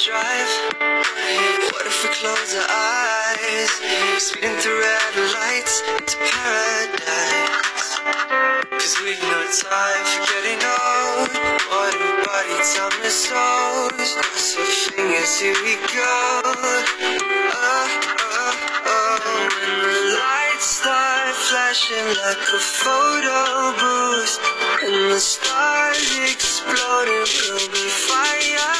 [0.00, 0.48] drive?
[1.72, 3.68] What if we close our eyes?
[4.16, 8.00] Speeding through red lights to paradise.
[8.80, 11.28] Cause we've no time for getting old.
[11.68, 14.16] What if body, time and souls?
[14.24, 16.16] Cross our fingers, here we go.
[16.48, 16.80] Oh,
[18.00, 18.56] oh,
[18.88, 19.20] oh.
[19.60, 24.34] When the lights start flashing like a photo booth
[24.80, 28.79] and the stars exploding, we'll be fireproof.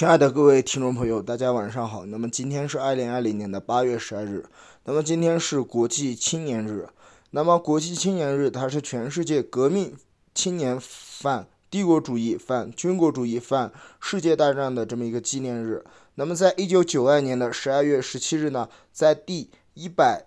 [0.00, 2.06] 亲爱的各位听众朋友，大家晚上好。
[2.06, 4.46] 那么今天是二零二零年的八月十二日，
[4.86, 6.88] 那么今天是国际青年日。
[7.32, 9.94] 那么国际青年日，它是全世界革命
[10.34, 15.84] 青年反帝国主义、反军国主义、反世界大战的这么一个纪念日。
[16.14, 20.24] 那么在一九九二年的十二月十七日呢，在第一百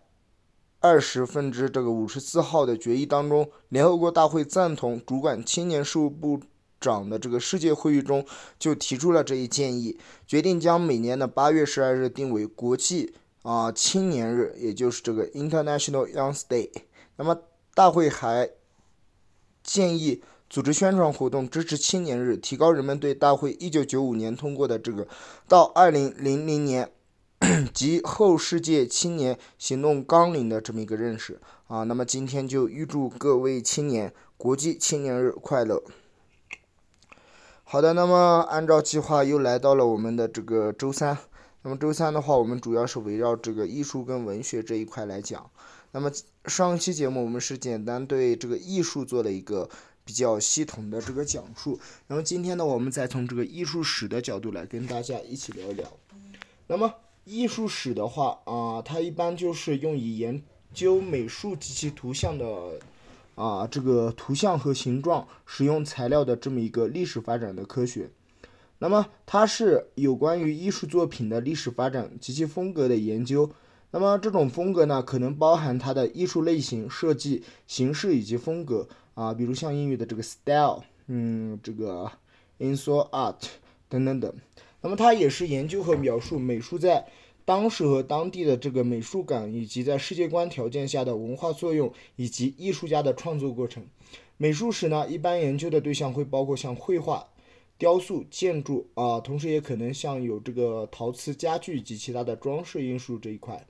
[0.81, 6.41] 二十分之这个五十四号的决议当中，联合国大会赞同主管青年事务部。
[6.83, 8.25] 长的这个世界会议中
[8.59, 13.13] 就提出了这一建议，决定将每年的八月十二日定为国际
[13.43, 16.69] 啊青年日，也就是这个 International Young Day。
[17.15, 17.39] 那么
[17.73, 18.49] 大会还
[19.63, 25.07] 建议组织宣传活动，支持青年日，提高人们对大会一九九五年通过的这个
[25.47, 26.91] 到二零零零年
[27.73, 31.83] 及后世界青年行动纲领的这么一个认识啊。
[31.83, 35.81] 那么今天就预祝各位青年国际青年日快乐。
[37.73, 41.17] 好的，那么按照计划又来到了我们的这个周三。
[41.63, 45.49] 那么周三的话，我们主要是围绕这个艺术跟文学这一块来讲。
[45.91, 46.11] 那么
[46.45, 49.67] 上期节目我们是简单对这个艺术做了一个
[50.05, 51.79] 比较系统的这个讲述。
[52.05, 55.91] 然后今天呢，我们再从这个艺术史的角度来跟大家一起聊一聊。
[56.67, 56.93] 那么
[57.23, 60.43] 艺术史的话啊，它一般就是用以研
[60.75, 62.45] 究美术及其图像的。
[63.35, 68.09] 啊，这个图像和形状使用材料的这么一个历史发展的科学，
[68.79, 73.49] 那么它是有关于艺术作品的历史发展及其风格的研究。
[73.91, 82.11] 那么这种风格呢，可能包含它的艺术类型、设计形式以及风格啊，比如像英语的这个 style，嗯，这个
[82.57, 83.35] i n s o l art
[83.89, 84.33] 等等等。
[84.81, 87.07] 那么它也是研究和描述美术在。
[87.45, 93.85] 当时和当地的这个美术感，以及在世界观条件下的文化作用，以及艺术家的创作过程。
[94.37, 97.27] 美术史呢，一般研究的对象会包括像绘画、
[97.77, 103.65] 雕塑、建筑啊，同时也可能像有这个陶瓷、家具及其他的装饰艺术这一块。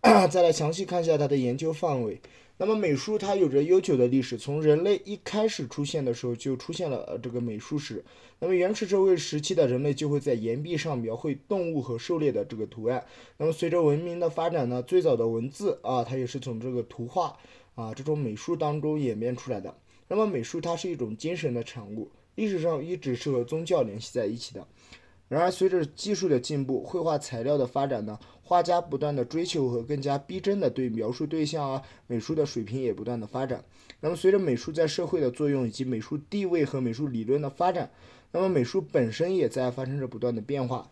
[0.30, 2.20] 再来详细看一下它的研究范围。
[2.60, 8.04] 那么美术它有着悠久的历史，从人类一开始出现的时候就出现了这个美术史。
[8.40, 13.06] 那么原始社会时期的人类就会在岩壁上描绘动物和狩猎的这个图案。
[13.36, 17.36] 那么随着文明的发展呢，最早的文字啊，它也是从这个图画
[17.76, 19.72] 啊这种美术当中演变出来的。
[20.08, 24.66] 那么美术它是一种精神的产物，历史上一直是和宗教联系在一起的。
[25.28, 28.18] 然而随着技术的进步，绘画材料的发展呢。
[28.42, 33.62] 画家不断的追求和更加逼真的对描述对象啊，美术的水平也不断的发展。
[34.00, 37.90] 那么随着美术在社会的作用以及美术地位和美术理论的发展，
[38.32, 40.90] 那么美术本身也在发生着不断的变化。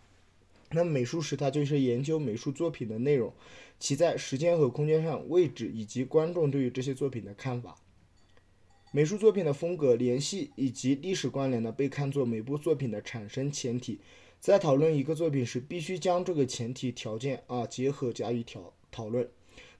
[0.72, 3.32] 那美术史它就是研究美术作品的内容，
[3.80, 7.76] 其在时间和空间上位置以及观众对于这些作品的看法。
[8.92, 13.98] 美术作品的风格联系以及历史关联呢，被看作每部作品的产生前提。
[14.40, 19.28] 在讨论一个作品时，必须将这个前提条件啊结合加以讨讨论。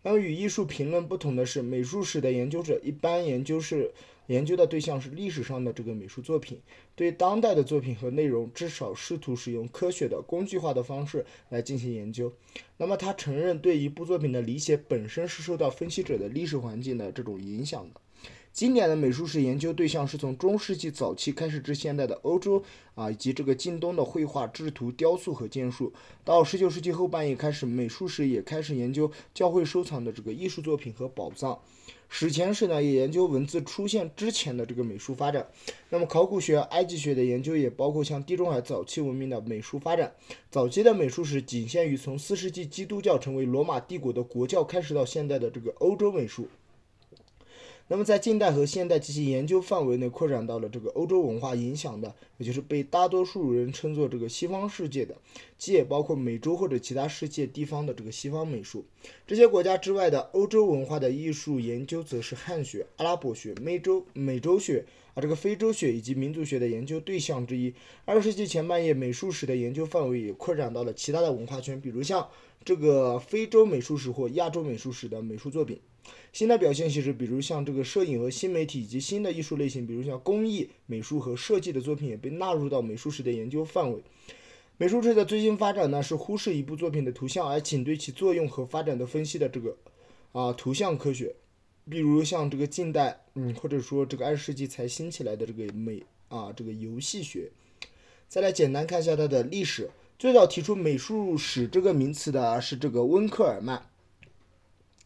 [0.02, 3.92] 那么与艺术评论不同的是，美术史的研究者一般研究是
[4.26, 6.60] 研究的对象是历史上的这个美术作品，
[6.94, 12.32] 对当代的作品和内容，至少试图使用科学的工具化的方式来进行研究。
[12.76, 18.00] 那么他承认对一部作品的理解本身是受到分析者的历史环境的这种影响的。
[18.56, 22.62] 经典的美术史研究对象是从中世纪早期开始至现代的欧洲
[22.94, 25.92] 啊，以及这个近东的绘画、制图、雕塑和建筑。
[26.24, 31.58] 到十九世纪后半叶开始，美术史也开始研究教会收藏的这个艺术作品和宝藏。
[32.08, 35.46] 史前史呢，也研究文字出现之前的这个美术发展。
[35.90, 40.10] 那么考古学、埃及学的研究也包括像地中海早期文明的美术发展。
[40.50, 46.48] 早期的美术史仅限于从四世纪基督教成为罗马帝国的国教开始到现代的这个欧洲美术。
[47.88, 55.16] 那么，在近代和现代及其研究范围内扩展到了这个欧洲文化影响的，也就是被大多数人称作这个西方世界的，
[55.56, 58.84] 既也包括美洲或者其他世界地方的这个西方美术。
[59.24, 64.84] 这些国家之外的欧洲文化的艺术研究，则是汉学、阿拉伯学、美洲美洲学
[65.14, 67.72] 啊这个非洲学以及民族学的研究对象之一。
[68.04, 72.28] 二十世纪前半叶，美术史的研究范围也扩展到了其他的文化圈，比如像
[72.64, 75.78] 这个非洲美术史或亚洲美术史的美术作品。
[76.32, 84.02] 新的表现形式，比如像这个摄影和新媒体，以及新的艺术类型，比如像工艺、美术和设计的作品，也被纳入到美术史的研究范围。
[84.76, 89.76] 美术史的最新发展呢，是忽视一部作品的图像，而仅对其作用和发展的分析的这个
[90.32, 91.34] 啊图像科学。
[91.88, 97.50] 比如像这个近代，嗯，或者说这个二十世纪才兴起来的这个美啊这个游戏学。
[98.28, 99.88] 再来简单看一下它的历史，
[100.18, 103.88] 最早提出美术史这个名词的是这个温克尔曼。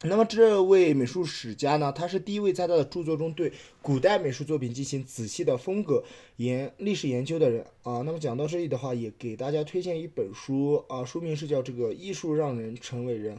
[0.03, 3.53] 那么这位美术史家呢，他是第一位在他的著作中对
[3.83, 6.03] 古代美术作品进行仔细的风格
[6.37, 8.01] 研历史研究的人啊。
[8.07, 13.39] 那么讲到这里的话，也给大家推荐一本书啊，书名是叫《这个艺术让人成为人》，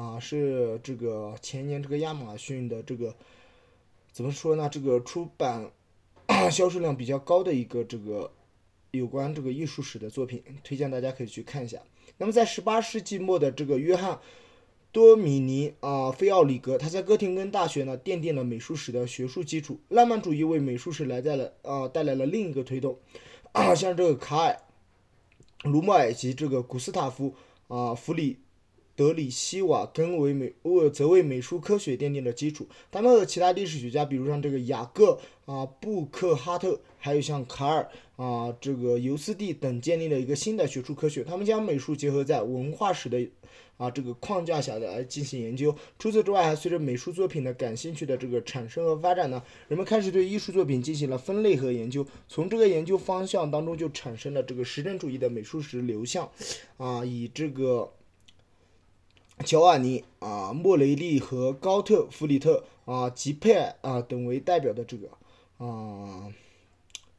[0.00, 3.12] 啊，是这个前年这个亚马逊的这个
[4.12, 4.68] 怎么说呢？
[4.70, 5.72] 这个出版
[6.52, 8.30] 销售量比较高的一个这个
[8.92, 11.80] 有关这个艺术史的作品，推荐大家可以去看一下。
[12.18, 14.20] 那么在十八世纪末的这个约翰。
[14.92, 19.78] 多米尼啊，菲奥里格，他在哥廷根大学呢奠定了美术史的学术基础。
[19.88, 22.98] 浪漫主义为美术史来带了啊带来了另一个推动，
[23.76, 24.60] 像这个卡尔、
[25.62, 27.34] 卢默尔及这个古斯塔夫
[27.68, 28.38] 啊弗里
[29.00, 32.68] 德里希瓦根为美呃则为美术科学奠定了基础。
[32.90, 41.24] 他们和其他历史学家，比如像这个雅各啊布克哈特，还有像卡尔啊这个尤斯蒂等，建立了一个新的学术科学。
[41.24, 43.26] 他们将美术结合在文化史的。
[43.78, 45.74] 啊，这个框架下的来进行研究。
[45.98, 52.06] 除此之外，还随着美术作品的感兴趣的这个产生和发展呢，人们开始对艺术作品进行了分类和研究。
[52.28, 56.30] 从这个研究方向当中，就产生了这个实证主义的美术史流向。
[56.76, 57.90] 啊，以这个
[59.44, 65.08] 乔瓦尼啊、莫雷利和高特弗里特啊、吉佩尔啊等为代表的这个
[65.64, 66.32] 啊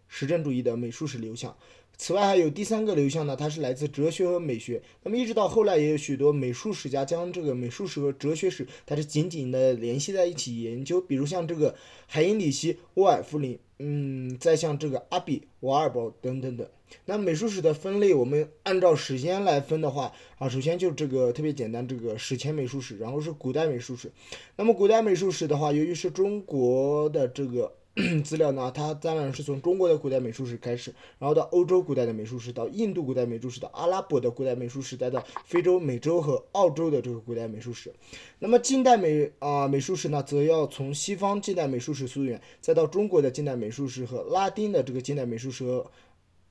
[0.07, 1.55] 实证主义的美术史流向。
[2.03, 4.81] 此外，还有第三个流向呢，它是来自哲学和美学。
[5.03, 10.99] 那么一直到后来，也有许多美术史家将这个美术史和哲学史，它是紧紧的联系在一起研究。
[10.99, 11.75] 比如像这个
[12.07, 16.67] 海因里希·沃尔夫林，嗯，再像这个阿比·瓦尔堡等等等。
[17.05, 24.11] 那美术史的分类，我们按照时间来分的话，啊，首先就这个特别简单，这个史前美术史，然后是古代美术史。
[24.55, 27.71] 那么古代美术史的话，由于是中国的这个
[28.23, 37.93] 资料呢，它当然是从中国的古代美术史开始，然后到欧洲古代的美术史，到印度古代美术史，到阿拉伯的古代美术史，再到非洲、美洲和澳洲的这个古代美术史。
[38.39, 45.91] 那么近代美啊、美术史呢，则要从西方近代美术史溯源，再到中国的近代美术史和拉丁的这个近代美术史和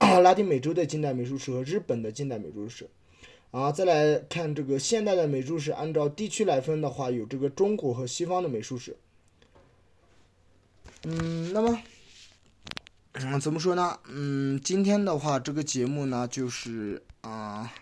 [0.20, 2.86] 拉丁美洲的近代美术史和日本的近代美术史。
[3.50, 8.94] 啊，再来看这个现代的美术史，按照地区来分的话，有这个中国和西方的美术史。
[11.04, 11.80] 嗯，那么，
[13.12, 13.98] 嗯，怎么说呢？
[14.08, 17.72] 嗯，今天的话，这个节目呢，就是啊、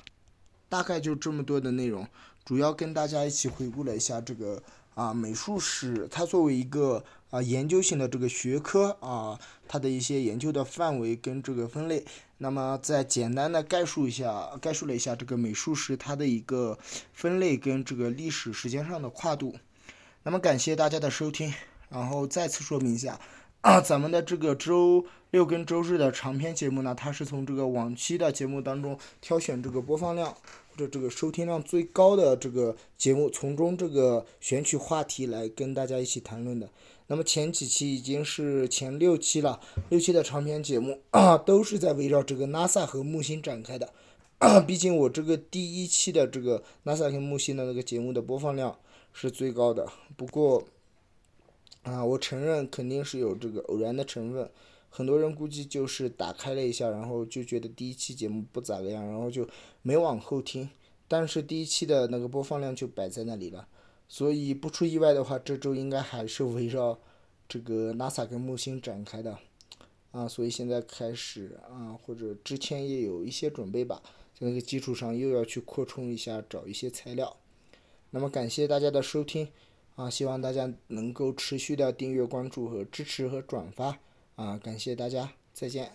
[0.69, 2.07] 大概就这么多的内容，
[2.45, 4.63] 主要跟大家一起回顾了一下这个
[4.95, 12.05] 啊、美术史，它作为一个啊、研究性的这个学科啊、它的一些研究的范围跟这个分类。
[12.41, 16.79] 那么再简单的概述一下，概述了一下这个美术史它的一个
[17.13, 19.57] 分类跟这个历史时间上的跨度。
[20.23, 21.53] 那么感谢大家的收听，
[21.89, 23.19] 然后再次说明一下，
[23.61, 30.33] 啊，咱们的这个周六跟周日的长篇节目呢，它是从这个往期的节目当中挑选这个播放量
[30.71, 36.69] 或者这个收听量最高的这个节目，从中这个选取话题来跟大家一起谈论的。
[37.09, 43.93] 那么前几期已经是前六期了，六期的长篇节目啊，都是在围绕这个 NASA 和木星展开的。
[44.67, 48.77] 毕竟我这个第一期的这个 NASA 和木星的那个节目的播放量
[49.13, 50.63] 是最高的，不过
[51.89, 54.51] 啊，我承认肯定是有这个偶然的成分。
[54.91, 59.49] 很多人估计就是打开了一下，然后就觉得第一期节目不咋个样，然后就
[59.81, 60.69] 没往后听。
[61.07, 63.67] 但是第一期的那个播放量就摆在那里了。
[64.07, 66.99] 所以不出意外的话，这周应该还是围绕
[67.49, 69.39] 这个 NASA 跟木星展开的，
[70.11, 74.03] 啊，所以现在开始啊，或者之前也有一些准备吧，
[74.39, 77.37] 在那个基础上又要去扩充一下，找一些材料。
[78.11, 79.49] 那么感谢大家的收听，
[79.99, 83.99] 啊，希望大家能够持续的订阅、关注和支持和转发，
[84.37, 85.91] 啊，感谢大家，再见。